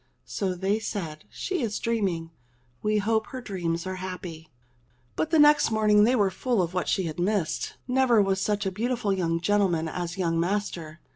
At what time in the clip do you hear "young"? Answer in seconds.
9.13-9.39, 10.17-10.39